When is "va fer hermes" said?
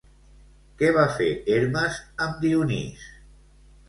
0.95-1.99